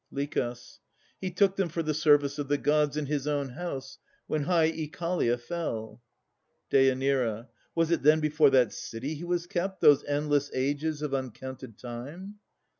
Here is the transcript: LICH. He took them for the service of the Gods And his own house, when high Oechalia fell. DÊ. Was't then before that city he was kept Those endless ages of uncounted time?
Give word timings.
LICH. 0.11 0.33
He 1.19 1.29
took 1.29 1.57
them 1.57 1.69
for 1.69 1.83
the 1.83 1.93
service 1.93 2.39
of 2.39 2.47
the 2.47 2.57
Gods 2.57 2.97
And 2.97 3.07
his 3.07 3.27
own 3.27 3.49
house, 3.49 3.99
when 4.25 4.41
high 4.45 4.71
Oechalia 4.71 5.37
fell. 5.37 6.01
DÊ. 6.71 7.47
Was't 7.75 8.01
then 8.01 8.19
before 8.19 8.49
that 8.49 8.73
city 8.73 9.13
he 9.13 9.23
was 9.23 9.45
kept 9.45 9.79
Those 9.79 10.03
endless 10.05 10.49
ages 10.55 11.03
of 11.03 11.13
uncounted 11.13 11.77
time? 11.77 12.39